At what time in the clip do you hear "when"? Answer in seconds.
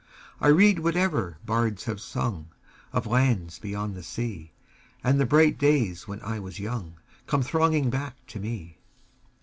6.07-6.19